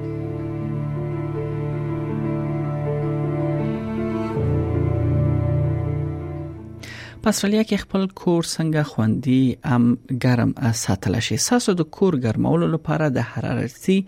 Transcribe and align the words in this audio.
پاسټرالیا 7.22 7.64
کې 7.68 7.76
خپل 7.84 8.06
کور 8.20 8.42
څنګه 8.50 8.84
خوندي 8.90 9.38
ام 9.78 9.86
ګرم 10.26 10.52
ساتل 10.82 11.18
شي 11.30 11.38
ساسو 11.46 11.74
د 11.80 11.88
کور 11.98 12.18
ګرمولو 12.28 12.68
لپاره 12.76 13.08
د 13.18 13.26
حرارتي 13.32 13.98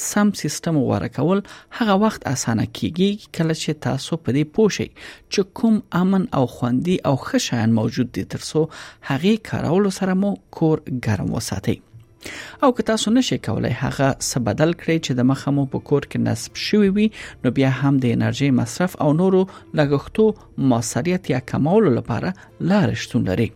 سم 0.00 0.32
سیستم 0.42 0.80
غوړه 0.82 1.10
کول 1.20 1.42
هغه 1.78 1.98
وخت 2.04 2.28
اسانه 2.32 2.68
کیږي 2.80 3.32
کله 3.40 3.58
چې 3.62 3.80
تاسو 3.88 4.20
په 4.26 4.36
دې 4.40 4.58
پوښی 4.60 4.88
چې 4.98 5.56
کوم 5.62 5.80
امن 6.02 6.28
او 6.42 6.44
خوندي 6.58 6.98
او 7.14 7.16
ښه 7.26 7.48
شایان 7.48 7.78
موجود 7.82 8.12
دي 8.20 8.26
ترڅو 8.38 8.66
هغه 9.14 9.34
کارولو 9.52 9.94
سره 10.02 10.20
مو 10.26 10.36
کور 10.60 10.86
ګرم 11.10 11.34
وساتئ 11.40 11.78
او 12.62 12.74
که 12.74 12.82
تاسو 12.82 13.10
نشئ 13.10 13.34
کولای 13.38 13.70
هغه 13.72 14.10
څه 14.18 14.40
بدل 14.48 14.72
کړئ 14.72 14.96
چې 15.06 15.12
د 15.18 15.26
مخه 15.30 15.50
مو 15.56 15.64
په 15.74 15.78
کور 15.90 16.06
کې 16.10 16.20
نصب 16.28 16.62
شوی 16.66 16.88
وي 16.98 17.08
نو 17.44 17.50
بیا 17.58 17.70
هم 17.80 17.94
د 18.04 18.16
انرژي 18.18 18.50
مصرف 18.60 18.96
او 19.06 19.10
نورو 19.20 19.42
لګښتو 19.78 20.24
موثریت 20.72 21.24
یا 21.34 21.40
کمولو 21.52 21.90
لپاره 21.98 22.32
لارې 22.70 22.96
شتون 23.04 23.28
لري 23.30 23.48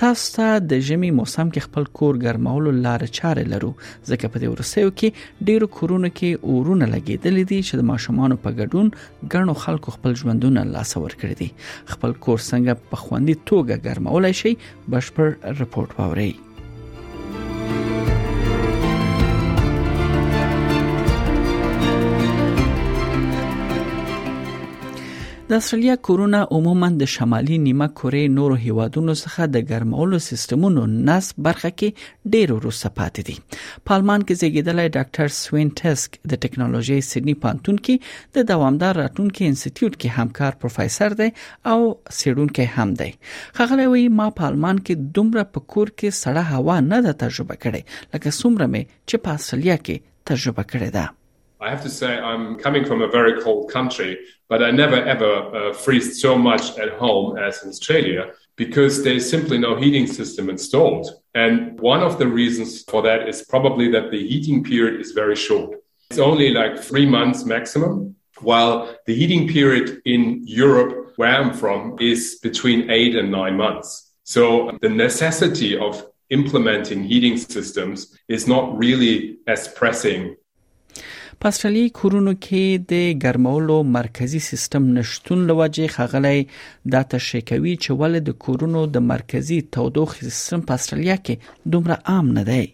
تاسو 0.00 0.32
ته 0.36 0.48
د 0.70 0.80
ژمي 0.88 1.10
موسم 1.20 1.50
کې 1.52 1.66
خپل 1.66 1.86
کور 2.00 2.18
ګرمولو 2.24 2.72
لارې 2.80 3.18
چارې 3.18 3.50
لرو 3.52 3.70
ځکه 3.82 4.32
په 4.32 4.42
دې 4.42 4.48
ورسېو 4.50 4.96
کې 5.02 5.46
ډیرو 5.50 5.68
کورونو 5.76 6.10
کې 6.18 6.46
اورونه 6.54 6.90
لګېدل 6.94 7.48
دي 7.52 7.60
چې 7.68 7.82
د 7.82 7.88
ماشومان 7.92 8.36
په 8.46 8.56
ګډون 8.58 9.36
ګڼو 9.36 9.54
خلکو 9.66 9.96
خپل 9.98 10.18
ژوندونه 10.22 10.66
لاسور 10.74 11.18
کړی 11.20 11.36
دي 11.42 11.94
خپل 11.94 12.16
کور 12.26 12.38
څنګه 12.48 12.90
په 12.94 13.04
خوندې 13.04 13.52
توګه 13.52 13.84
ګرمولای 13.86 14.34
شي 14.42 14.54
بشپړ 14.64 15.56
رپورت 15.62 16.00
واوري 16.00 16.30
د 25.50 25.54
استرالیا 25.62 25.94
کورونه 26.06 26.38
عموما 26.56 26.86
د 27.00 27.08
شمالي 27.10 27.56
نیمه 27.64 27.86
کورې 27.98 28.22
نورو 28.36 28.54
هیوادونو 28.62 29.12
څخه 29.22 29.42
د 29.56 29.64
ګرمولو 29.68 30.18
سیستمونو 30.28 30.86
نس 31.08 31.26
برخه 31.46 31.68
کې 31.74 32.06
ډېر 32.34 32.54
وروسته 32.56 32.88
پاتې 32.96 33.20
دي 33.28 33.36
پالمان 33.90 34.24
کې 34.28 34.40
زیږیدلی 34.40 34.86
ډاکټر 34.96 35.34
سوین 35.36 35.70
ټسک 35.82 36.18
د 36.32 36.40
ټکنالوژي 36.46 36.96
سېډني 37.10 37.36
پانتون 37.44 37.78
کې 37.88 38.38
د 38.38 38.48
دوامدار 38.50 39.00
راتلونکو 39.02 39.44
انسټیټیوټ 39.48 39.96
کې 39.96 40.16
همکار 40.18 40.56
پروفیسور 40.64 41.14
دی 41.22 41.28
او 41.74 41.76
سیډونکو 42.22 42.66
هم 42.78 42.94
دی 43.02 43.08
خغلې 43.34 43.92
وی 43.92 44.04
ما 44.22 44.26
پالمان 44.42 44.80
کې 44.88 45.12
دومره 45.20 45.44
په 45.54 45.66
کور 45.76 45.94
کې 45.98 46.18
سړه 46.22 46.56
هوا 46.56 46.80
نه 46.90 46.98
ده 47.06 47.14
تجربه 47.24 47.58
کړې 47.66 48.10
لکه 48.14 48.38
څومره 48.40 48.68
مې 48.72 48.92
چې 49.08 49.16
په 49.28 49.40
استرالیا 49.40 49.78
کې 49.90 50.12
تجربه 50.32 50.64
کړې 50.74 50.98
ده 50.98 51.06
I 51.60 51.70
have 51.70 51.82
to 51.82 51.90
say, 51.90 52.18
I'm 52.18 52.56
coming 52.56 52.84
from 52.84 53.00
a 53.02 53.08
very 53.08 53.40
cold 53.40 53.70
country, 53.70 54.18
but 54.48 54.62
I 54.62 54.70
never 54.70 54.96
ever 54.96 55.32
uh, 55.34 55.72
freeze 55.72 56.20
so 56.20 56.36
much 56.36 56.76
at 56.78 56.90
home 56.90 57.38
as 57.38 57.62
in 57.62 57.70
Australia 57.70 58.32
because 58.56 59.02
there's 59.02 59.28
simply 59.28 59.56
no 59.58 59.76
heating 59.76 60.06
system 60.06 60.50
installed. 60.50 61.08
And 61.34 61.78
one 61.80 62.02
of 62.02 62.18
the 62.18 62.26
reasons 62.26 62.82
for 62.84 63.00
that 63.02 63.26
is 63.28 63.42
probably 63.42 63.90
that 63.92 64.10
the 64.10 64.26
heating 64.28 64.64
period 64.64 65.00
is 65.00 65.12
very 65.12 65.36
short. 65.36 65.78
It's 66.10 66.18
only 66.18 66.50
like 66.50 66.78
three 66.78 67.04
months 67.06 67.44
maximum, 67.44 68.16
while 68.40 68.94
the 69.06 69.14
heating 69.14 69.48
period 69.48 70.00
in 70.04 70.42
Europe, 70.46 71.14
where 71.16 71.34
I'm 71.34 71.52
from, 71.54 71.96
is 72.00 72.38
between 72.42 72.90
eight 72.90 73.16
and 73.16 73.30
nine 73.30 73.56
months. 73.56 74.12
So 74.24 74.76
the 74.82 74.88
necessity 74.90 75.76
of 75.78 76.06
implementing 76.30 77.04
heating 77.04 77.36
systems 77.38 78.18
is 78.28 78.46
not 78.46 78.76
really 78.76 79.38
as 79.46 79.68
pressing 79.68 80.36
په 81.44 81.52
استرالیا 81.52 81.88
کورونو 81.96 82.32
کې 82.44 82.84
د 82.90 83.16
ګرمولو 83.22 83.74
مرکزی 83.96 84.38
سیستم 84.44 84.84
نشتون 84.98 85.42
لوجه 85.50 85.88
خغلی 85.96 86.38
د 86.94 87.04
تشکوي 87.14 87.74
چې 87.80 87.98
ول 88.02 88.18
د 88.28 88.38
کورونو 88.46 88.84
د 88.94 89.04
مرکزی 89.08 89.58
تودوخې 89.76 90.30
سیستم 90.36 90.62
په 90.70 90.78
استرالیا 90.80 91.16
کې 91.26 91.74
دومره 91.76 92.00
عام 92.14 92.32
نه 92.40 92.46
دی 92.50 92.64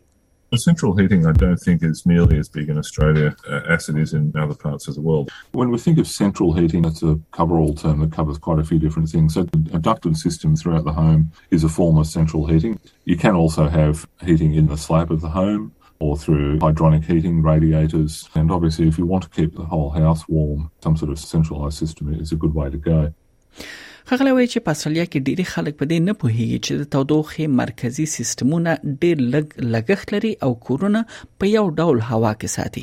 The 0.55 0.59
central 0.63 0.91
heating, 0.97 1.21
I 1.29 1.31
don't 1.41 1.61
think, 1.67 1.85
is 1.91 2.01
nearly 2.09 2.39
as 2.41 2.49
big 2.55 2.71
in 2.73 2.81
Australia 2.81 3.29
uh, 3.53 3.61
as 3.77 3.87
it 3.93 4.01
is 4.01 4.11
in 4.19 4.25
other 4.47 4.57
parts 4.65 4.91
of 4.91 4.97
the 4.97 5.05
world. 5.07 5.31
When 5.61 5.71
we 5.75 5.79
think 5.85 6.03
of 6.03 6.11
central 6.15 6.51
heating, 6.57 6.83
that's 6.87 7.07
a 7.11 7.13
cover-all 7.39 7.73
term 7.83 8.03
that 8.03 8.13
covers 8.19 8.41
quite 8.49 8.61
a 8.65 8.67
few 8.73 8.81
different 8.83 9.13
things. 9.15 9.39
So, 9.39 9.47
a 9.79 9.81
ducted 9.87 10.19
system 10.25 10.59
throughout 10.63 10.85
the 10.91 10.95
home 10.99 11.23
is 11.59 11.65
a 11.71 11.71
form 11.79 12.03
of 12.03 12.11
central 12.11 12.45
heating. 12.53 12.77
You 13.15 13.17
can 13.25 13.39
also 13.45 13.69
have 13.79 14.05
heating 14.31 14.53
in 14.63 14.69
the 14.75 14.79
slab 14.91 15.15
of 15.17 15.23
the 15.27 15.33
home. 15.39 15.65
or 16.07 16.15
through 16.23 16.47
hydronic 16.67 17.03
heating 17.11 17.37
radiators. 17.53 18.13
And 18.39 18.47
obviously, 18.57 18.85
if 18.93 18.97
you 19.01 19.07
want 19.13 19.23
to 19.27 19.31
keep 19.39 19.51
the 19.61 19.67
whole 19.73 19.91
house 20.03 20.23
warm, 20.37 20.61
some 20.87 20.97
sort 21.01 21.11
of 21.15 21.19
centralized 21.35 21.79
system 21.85 22.05
is 22.25 22.33
a 22.37 22.39
good 22.45 22.55
way 22.61 22.69
to 22.77 22.81
go. 22.93 23.01
خغله 24.11 24.33
وی 24.37 24.47
چې 24.47 24.65
پاسټرالیا 24.67 25.03
کې 25.11 25.27
ډېری 25.27 25.47
خلک 25.51 25.77
په 25.81 25.87
دې 25.91 25.99
نه 26.05 26.15
پوهیږي 26.21 26.61
چې 26.69 26.81
د 26.81 26.89
تودوخې 26.95 27.47
مرکزی 27.59 28.07
سیستمونه 28.13 28.73
ډېر 28.87 29.21
لګ 29.35 29.67
لګښت 29.75 30.15
لري 30.15 30.33
او 30.47 30.49
کورونه 30.69 31.03
په 31.43 31.51
یو 31.53 31.63
ډول 31.81 32.01
هوا 32.09 32.33
کې 32.41 32.55
ساتي 32.57 32.83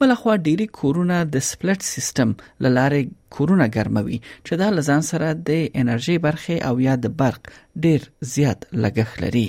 بل 0.00 0.16
خو 0.22 0.32
ډېری 0.32 0.66
کورونه 0.80 1.18
د 1.36 1.44
سپلټ 1.48 1.90
سیستم 1.90 2.32
لاره 2.66 3.04
کورونه 3.38 3.68
ګرموي 3.76 4.18
چې 4.24 4.60
دا 4.64 4.72
لزان 4.80 5.06
سره 5.12 5.28
د 5.52 5.62
انرژي 5.84 6.18
برخه 6.28 6.58
او 6.70 6.74
یا 6.86 6.98
د 7.06 7.14
برق 7.22 7.52
ډېر 7.52 8.34
زیات 8.34 8.68
لګښت 8.86 9.24
لري 9.26 9.46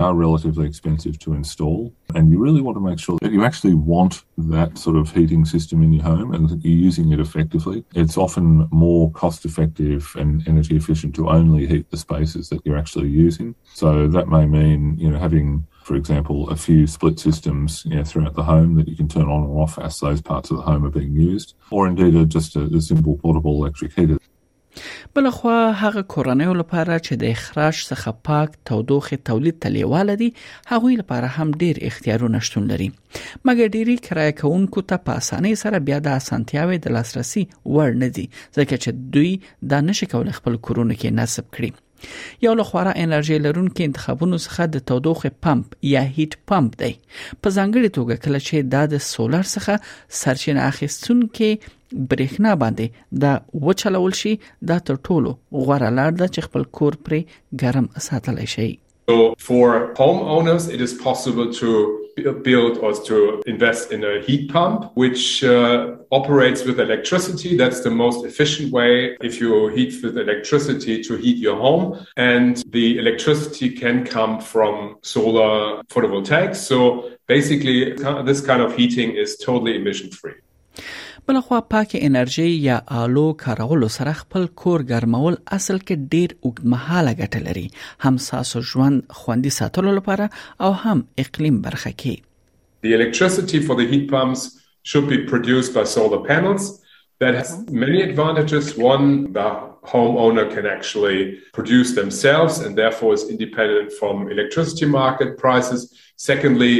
are 0.00 0.14
relatively 0.14 0.66
expensive 0.66 1.18
to 1.20 1.34
install. 1.34 1.92
And 2.14 2.30
you 2.32 2.38
really 2.38 2.62
want 2.62 2.76
to 2.76 2.80
make 2.80 2.98
sure 2.98 3.18
that 3.20 3.32
you 3.32 3.44
actually 3.44 3.74
want 3.74 4.24
that 4.38 4.78
sort 4.78 4.96
of 4.96 5.10
heating 5.12 5.44
system 5.44 5.82
in 5.82 5.92
your 5.92 6.02
home 6.02 6.32
and 6.34 6.48
that 6.48 6.64
you're 6.64 6.76
using 6.78 7.12
it 7.12 7.20
effectively. 7.20 7.84
It's 7.94 8.16
often 8.16 8.66
more 8.72 9.10
cost 9.12 9.44
effective 9.44 10.10
and 10.18 10.46
energy 10.48 10.76
efficient 10.76 11.14
to 11.16 11.28
only 11.28 11.66
heat 11.66 11.90
the 11.90 11.98
spaces 11.98 12.48
that 12.48 12.62
you're 12.64 12.78
actually 12.78 13.08
using. 13.08 13.54
So 13.74 14.08
that 14.08 14.28
may 14.28 14.46
mean, 14.46 14.96
you 14.98 15.10
know, 15.10 15.18
having 15.18 15.66
for 15.84 15.96
example, 15.96 16.48
a 16.50 16.56
few 16.56 16.86
split 16.86 17.18
systems 17.18 17.84
you 17.86 17.96
know, 17.96 18.04
throughout 18.04 18.34
the 18.34 18.44
home 18.44 18.76
that 18.76 18.86
you 18.86 18.94
can 18.94 19.08
turn 19.08 19.24
on 19.24 19.42
or 19.44 19.60
off 19.62 19.76
as 19.78 19.98
those 19.98 20.20
parts 20.22 20.50
of 20.50 20.58
the 20.58 20.62
home 20.62 20.84
are 20.84 20.90
being 20.90 21.12
used, 21.14 21.54
or 21.70 21.88
indeed 21.88 22.14
a, 22.14 22.24
just 22.26 22.54
a, 22.54 22.60
a 22.64 22.80
simple 22.82 23.16
portable 23.16 23.54
electric 23.56 23.94
heater 23.94 24.18
بل 25.16 25.30
خو 25.30 25.48
هغه 25.82 26.02
کورنۍ 26.12 26.48
لپاره 26.58 26.96
چې 27.06 27.16
د 27.22 27.32
اخراج 27.36 27.78
څخه 27.86 28.12
پاک 28.28 28.52
تودوخه 28.70 29.16
تولید 29.30 29.56
ته 29.64 29.72
لیواله 29.76 30.14
دي 30.20 30.28
هغه 30.72 30.90
لپاره 31.00 31.32
هم 31.38 31.50
ډیر 31.62 31.80
اختیارونه 31.88 32.42
شتون 32.48 32.68
لري 32.72 32.86
مګر 33.50 33.72
ډيري 33.78 33.96
کرایه 34.06 34.36
کوونکو 34.42 34.84
ته 34.92 35.02
په 35.08 35.18
اسانۍ 35.22 35.56
سره 35.64 35.82
بیا 35.90 35.98
د 36.06 36.16
اسانتیاوي 36.22 36.78
د 36.84 36.96
لاسرسي 36.98 37.44
وړ 37.76 37.90
نه 38.04 38.10
دي 38.18 38.26
ځکه 38.38 38.72
چې 38.72 39.04
دوی 39.16 39.32
د 39.74 39.86
نشي 39.90 40.10
کول 40.14 40.34
خپل 40.40 40.60
کورونه 40.68 40.94
کې 41.00 41.16
نصب 41.20 41.52
کړي 41.58 41.70
یو 42.42 42.54
له 42.54 42.62
خورا 42.62 42.92
انرژي 42.96 43.38
لرونکو 43.38 43.82
انتخابونو 43.84 44.38
څخه 44.44 44.66
د 44.76 44.84
تودوخه 44.90 45.30
پمپ 45.46 45.74
یا 45.92 46.02
هیټ 46.18 46.36
پمپ 46.52 46.76
دی 46.82 46.92
په 46.92 47.52
ځانګړي 47.56 47.88
توګه 47.98 48.24
کله 48.26 48.40
چې 48.46 48.70
دا 48.74 48.82
د 48.94 49.02
سولر 49.08 49.50
څخه 49.54 50.18
سرچینه 50.22 50.68
اخیستونکو 50.72 51.50
برېښنا 52.10 52.50
باندې 52.64 53.00
دا 53.24 53.32
وچلول 53.68 54.18
شي 54.20 54.34
دا 54.72 54.78
تر 54.90 55.00
ټولو 55.08 55.32
غوړه 55.62 55.96
لار 56.00 56.14
ده 56.20 56.28
چې 56.34 56.50
خپل 56.50 56.68
کور 56.80 56.98
پرې 57.08 57.42
ګرم 57.64 57.88
ساتلی 58.10 58.52
شي 58.58 58.70
So 59.10 59.14
for 59.44 59.64
homeowners, 59.98 60.66
it 60.74 60.82
is 60.84 60.90
possible 61.04 61.46
to 61.60 61.70
build 62.30 62.76
or 62.78 62.92
to 63.04 63.40
invest 63.46 63.92
in 63.92 64.04
a 64.04 64.20
heat 64.20 64.52
pump, 64.52 64.90
which 64.94 65.42
uh, 65.44 65.96
operates 66.10 66.64
with 66.64 66.78
electricity. 66.80 67.56
That's 67.56 67.80
the 67.82 67.90
most 67.90 68.24
efficient 68.26 68.72
way 68.72 69.16
if 69.20 69.40
you 69.40 69.68
heat 69.68 70.02
with 70.04 70.18
electricity 70.18 71.02
to 71.04 71.16
heat 71.16 71.38
your 71.38 71.56
home. 71.56 72.04
And 72.16 72.62
the 72.68 72.98
electricity 72.98 73.70
can 73.70 74.04
come 74.04 74.40
from 74.40 74.96
solar 75.02 75.82
photovoltaics. 75.84 76.56
So 76.56 77.12
basically, 77.26 77.94
this 78.24 78.40
kind 78.42 78.60
of 78.62 78.76
heating 78.76 79.12
is 79.16 79.36
totally 79.36 79.76
emission 79.76 80.10
free. 80.10 80.34
انرژي 81.94 82.50
یا 82.50 82.80
آلو 82.88 83.32
سره 83.88 84.12
خپل 84.18 84.46
کور 84.62 84.80
ګرمول 84.92 85.34
اصل 85.56 85.78
کې 85.78 85.96
ډیر 86.14 86.32
اوږدمهاله 86.40 87.12
ګټه 87.20 87.44
لري 87.48 87.66
هم 88.04 88.18
ساسو 88.26 88.62
ژوند 88.72 89.50
ساتلو 89.58 89.94
لپاره 89.98 90.28
او 90.66 90.72
هم 90.84 91.04
اقلیم 91.26 91.62
برخه 91.68 91.90
کې 92.02 92.28
The 92.86 92.92
electricity 92.98 93.58
for 93.68 93.74
the 93.78 93.86
heat 93.88 94.04
pumps 94.12 94.42
should 94.90 95.08
be 95.08 95.16
produced 95.32 95.74
by 95.80 95.82
solar 95.94 96.20
panels 96.28 96.68
that 97.24 97.34
has 97.38 97.48
many 97.82 97.98
advantages 98.04 98.68
one 98.84 99.08
the 99.34 99.48
homeowner 99.90 100.44
can 100.52 100.68
actually 100.76 101.20
produce 101.58 101.90
themselves 101.98 102.60
and 102.66 102.80
therefore 102.84 103.10
is 103.18 103.26
independent 103.34 103.92
from 103.98 104.22
electricity 104.36 104.88
market 104.94 105.36
prices 105.44 105.84
secondly 106.30 106.72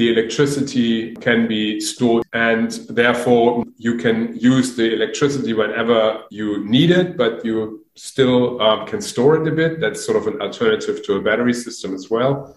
the 0.00 0.08
electricity 0.08 1.12
can 1.16 1.46
be 1.46 1.78
stored 1.78 2.24
and 2.32 2.70
therefore 2.88 3.62
you 3.76 3.98
can 3.98 4.34
use 4.34 4.74
the 4.74 4.94
electricity 4.94 5.52
whenever 5.52 6.22
you 6.30 6.64
need 6.64 6.90
it, 6.90 7.18
but 7.18 7.44
you 7.44 7.84
still 7.96 8.62
um, 8.62 8.86
can 8.86 9.02
store 9.02 9.36
it 9.42 9.46
a 9.46 9.54
bit. 9.54 9.78
That's 9.78 10.02
sort 10.02 10.16
of 10.16 10.26
an 10.26 10.40
alternative 10.40 11.04
to 11.04 11.16
a 11.16 11.20
battery 11.22 11.52
system 11.52 11.94
as 11.94 12.08
well. 12.08 12.56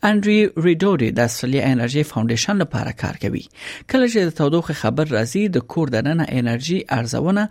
انډریو 0.09 0.47
ریډوري 0.67 1.09
د 1.17 1.21
استرالیا 1.29 1.63
انرژي 1.73 2.03
فاونډیشن 2.11 2.55
لپاره 2.63 2.93
کار 3.03 3.15
کوي 3.25 3.45
کله 3.91 4.07
چې 4.13 4.19
د 4.23 4.31
تودوخه 4.39 4.75
خبر 4.83 5.07
راځي 5.17 5.45
د 5.49 5.57
کور 5.73 5.87
دننه 5.97 6.25
انرژي 6.41 6.79
ارزونه 6.99 7.43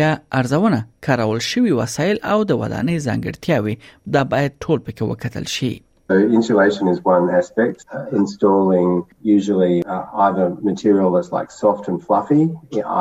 یا 0.00 0.10
ارزونه 0.40 0.78
کارول 1.06 1.40
شوی 1.50 1.72
وسایل 1.82 2.16
او 2.32 2.38
د 2.48 2.50
ودانۍ 2.62 2.96
ځانګړتیاوي 3.06 3.74
دا 4.14 4.22
باید 4.32 4.52
ټول 4.64 4.78
پکې 4.86 5.02
وکتل 5.10 5.46
شي 5.56 5.72
So 6.10 6.18
insulation 6.18 6.88
is 6.88 6.98
one 7.04 7.30
aspect, 7.30 7.86
uh, 7.94 8.06
installing 8.10 9.04
usually 9.22 9.84
uh, 9.86 10.06
either 10.26 10.46
material 10.70 11.12
that's 11.14 11.30
like 11.30 11.52
soft 11.54 11.86
and 11.86 12.02
fluffy, 12.02 12.50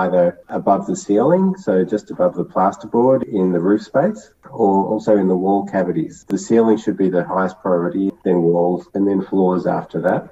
either 0.04 0.26
above 0.50 0.86
the 0.86 0.96
ceiling, 0.96 1.56
so 1.58 1.84
just 1.84 2.12
above 2.14 2.36
the 2.38 2.46
plasterboard 2.46 3.24
in 3.26 3.52
the 3.52 3.60
roof 3.60 3.82
space, 3.82 4.30
or 4.52 4.86
also 4.86 5.18
in 5.18 5.28
the 5.28 5.36
wall 5.46 5.66
cavities. 5.66 6.24
The 6.30 6.38
ceiling 6.38 6.78
should 6.78 6.98
be 6.98 7.10
the 7.10 7.24
highest 7.26 7.58
priority, 7.64 8.12
then 8.26 8.44
walls, 8.44 8.86
and 8.94 9.08
then 9.10 9.20
floors 9.30 9.66
after 9.66 9.98
that. 10.06 10.24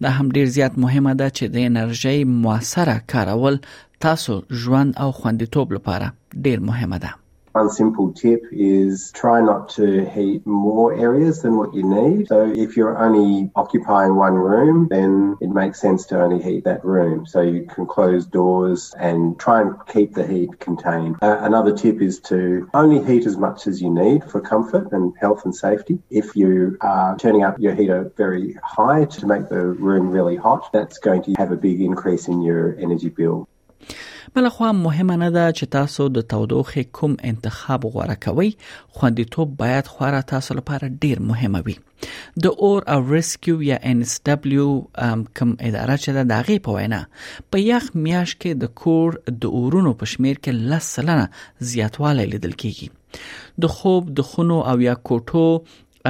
دا 0.00 0.08
هم 0.10 0.28
ډیر 0.28 0.46
زیات 0.46 0.78
مهمه 0.78 1.14
ده 1.14 1.30
چې 1.30 1.44
د 1.44 1.56
انرژي 1.56 2.24
موثره 2.24 3.00
کارول 3.12 3.58
تاسو 4.06 4.40
ژوند 4.64 4.94
او 5.06 5.10
خوندیتوب 5.12 5.72
لپاره 5.78 6.12
ډیر 6.46 6.60
مهمه 6.70 6.98
ده 7.06 7.14
one 7.52 7.70
simple 7.70 8.12
tip 8.12 8.42
is 8.52 9.10
try 9.14 9.40
not 9.40 9.70
to 9.70 10.04
heat 10.04 10.46
more 10.46 10.92
areas 10.94 11.40
than 11.40 11.56
what 11.56 11.72
you 11.74 11.82
need. 11.82 12.28
So 12.28 12.44
if 12.54 12.76
you're 12.76 12.98
only 12.98 13.50
occupying 13.56 14.16
one 14.16 14.34
room, 14.34 14.86
then 14.90 15.36
it 15.40 15.48
makes 15.48 15.80
sense 15.80 16.04
to 16.06 16.20
only 16.22 16.42
heat 16.42 16.64
that 16.64 16.84
room. 16.84 17.24
So 17.24 17.40
you 17.40 17.64
can 17.64 17.86
close 17.86 18.26
doors 18.26 18.94
and 18.98 19.38
try 19.38 19.62
and 19.62 19.74
keep 19.86 20.14
the 20.14 20.26
heat 20.26 20.60
contained. 20.60 21.16
Uh, 21.22 21.38
another 21.40 21.74
tip 21.74 22.02
is 22.02 22.20
to 22.32 22.68
only 22.74 23.02
heat 23.02 23.24
as 23.24 23.38
much 23.38 23.66
as 23.66 23.80
you 23.80 23.88
need 23.90 24.24
for 24.24 24.40
comfort 24.42 24.88
and 24.92 25.14
health 25.18 25.44
and 25.46 25.54
safety. 25.54 25.98
If 26.10 26.36
you 26.36 26.76
are 26.82 27.16
turning 27.16 27.44
up 27.44 27.58
your 27.58 27.72
heater 27.74 28.12
very 28.16 28.58
high 28.62 29.06
to 29.06 29.26
make 29.26 29.48
the 29.48 29.64
room 29.68 30.10
really 30.10 30.36
hot, 30.36 30.68
that's 30.72 30.98
going 30.98 31.22
to 31.22 31.32
have 31.38 31.50
a 31.50 31.56
big 31.56 31.80
increase 31.80 32.28
in 32.28 32.42
your 32.42 32.76
energy 32.78 33.08
bill. 33.08 33.48
بل 34.34 34.48
خو 34.48 34.72
مهمه 34.72 35.16
نه 35.16 35.30
ده 35.36 35.52
چې 35.58 35.66
تاسو 35.76 36.08
د 36.16 36.20
تودوخې 36.32 36.82
کوم 36.98 37.14
انتخاب 37.30 37.82
غوړه 37.92 38.16
کوئ 38.24 38.50
خوندیتوب 38.96 39.56
باید 39.62 39.86
خورا 39.92 40.20
تاسو 40.32 40.54
لپاره 40.58 40.86
ډیر 41.04 41.22
مهمه 41.30 41.60
وي 41.68 41.76
د 42.46 42.54
اور 42.66 42.86
او 42.94 42.98
ریسکیو 43.14 43.62
یا 43.68 43.78
ان 43.92 44.02
اس 44.06 44.14
دبليو 44.28 44.68
کم 45.38 45.54
اداره 45.68 45.96
چې 46.04 46.10
د 46.18 46.30
دغه 46.34 46.58
په 46.68 46.76
وینا 46.76 47.00
په 47.54 47.64
یخ 47.70 47.90
میاش 48.06 48.36
کې 48.40 48.62
د 48.62 48.74
کور 48.84 49.18
د 49.44 49.52
اورونو 49.60 49.94
په 50.02 50.12
شمیر 50.14 50.36
کې 50.40 50.72
لس 50.74 50.92
سلنه 50.98 51.26
زیاتوالی 51.72 52.26
لیدل 52.34 52.54
کیږي 52.64 53.26
د 53.64 53.74
خوب 53.78 54.12
د 54.20 54.28
خونو 54.32 54.58
او 54.72 54.76
یا 54.88 54.94
کوټو 55.10 55.46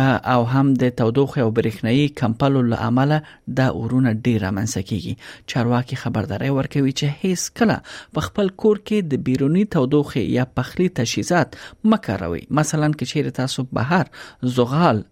او 0.07 0.43
هم 0.53 0.69
د 0.83 0.89
تودوخه 0.99 1.41
او 1.45 1.51
برېښنایی 1.59 2.05
کمپلو 2.21 2.61
له 2.73 2.79
امله 2.91 3.19
د 3.61 3.77
اورونه 3.81 4.11
ډیر 4.27 4.43
منځ 4.59 4.73
کیږي 4.91 5.15
چارواکي 5.53 5.97
خبرداري 6.03 6.51
ورکوي 6.59 6.93
چې 6.99 7.07
هیڅ 7.23 7.41
کله 7.61 7.77
په 8.19 8.27
خپل 8.29 8.47
کور 8.65 8.77
کې 8.87 8.99
د 9.13 9.25
بیرونی 9.29 9.65
تودوخه 9.77 10.23
یا 10.39 10.45
پخلی 10.61 10.89
تجهیزات 11.01 11.49
مکاروي 11.93 12.43
مثلا 12.61 12.89
کې 12.97 13.15
چیرې 13.15 13.37
تاسو 13.41 13.67
بهر 13.79 14.53
زغال 14.59 15.03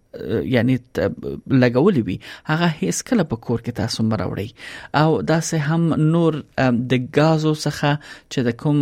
یعنی 0.53 0.75
لګولې 1.63 2.01
وي 2.07 2.15
هغه 2.49 2.69
هیڅ 2.81 2.97
کله 3.09 3.25
په 3.33 3.37
کور 3.45 3.59
کې 3.65 3.71
تاسو 3.81 3.99
مراوړي 4.11 4.49
او 5.01 5.09
دا 5.33 5.39
سه 5.49 5.73
هم 5.73 5.83
نور 6.13 6.39
د 6.93 7.07
غازو 7.19 7.53
څخه 7.65 7.89
چې 8.31 8.39
د 8.49 8.57
کوم 8.63 8.77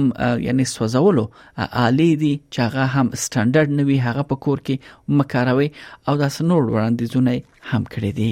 یعنی 0.48 0.66
سوځولو 0.76 1.26
آلې 1.86 2.12
دي 2.24 2.34
چې 2.54 2.60
هغه 2.68 2.84
هم 2.96 3.08
سټانډرد 3.26 3.72
نه 3.82 3.92
وي 3.92 3.98
هغه 4.08 4.24
په 4.32 4.36
کور 4.48 4.58
کې 4.66 4.76
مکاروي 5.22 5.70
او 6.08 6.14
دا 6.26 6.30
سه 6.40 6.52
نور 6.54 6.62
وړاندې 6.74 7.06
زونه 7.18 7.34
هم 7.72 7.84
کړې 7.94 8.12
دي 8.24 8.32